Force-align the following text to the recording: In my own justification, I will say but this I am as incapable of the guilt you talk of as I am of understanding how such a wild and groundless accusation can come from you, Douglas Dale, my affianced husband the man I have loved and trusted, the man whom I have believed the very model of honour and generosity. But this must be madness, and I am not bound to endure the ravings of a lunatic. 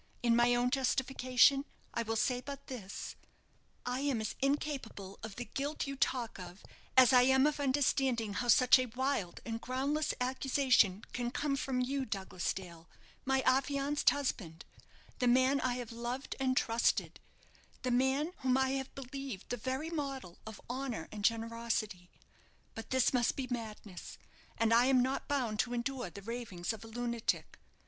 In 0.23 0.35
my 0.35 0.55
own 0.55 0.71
justification, 0.71 1.63
I 1.93 2.01
will 2.01 2.15
say 2.15 2.41
but 2.41 2.65
this 2.65 3.15
I 3.85 3.99
am 3.99 4.19
as 4.19 4.33
incapable 4.41 5.19
of 5.21 5.35
the 5.35 5.45
guilt 5.45 5.85
you 5.85 5.95
talk 5.95 6.39
of 6.39 6.63
as 6.97 7.13
I 7.13 7.21
am 7.21 7.45
of 7.45 7.59
understanding 7.59 8.33
how 8.33 8.47
such 8.47 8.79
a 8.79 8.87
wild 8.87 9.41
and 9.45 9.61
groundless 9.61 10.15
accusation 10.19 11.03
can 11.13 11.29
come 11.29 11.55
from 11.55 11.81
you, 11.81 12.05
Douglas 12.05 12.51
Dale, 12.51 12.89
my 13.25 13.41
affianced 13.41 14.09
husband 14.09 14.65
the 15.19 15.27
man 15.27 15.61
I 15.61 15.73
have 15.75 15.91
loved 15.91 16.35
and 16.39 16.57
trusted, 16.57 17.19
the 17.83 17.91
man 17.91 18.33
whom 18.37 18.57
I 18.57 18.69
have 18.69 18.95
believed 18.95 19.49
the 19.49 19.55
very 19.55 19.91
model 19.91 20.39
of 20.47 20.59
honour 20.67 21.09
and 21.11 21.23
generosity. 21.23 22.09
But 22.73 22.89
this 22.89 23.13
must 23.13 23.35
be 23.35 23.47
madness, 23.51 24.17
and 24.57 24.73
I 24.73 24.85
am 24.87 25.03
not 25.03 25.27
bound 25.27 25.59
to 25.59 25.75
endure 25.75 26.09
the 26.09 26.23
ravings 26.23 26.73
of 26.73 26.83
a 26.83 26.87
lunatic. 26.87 27.59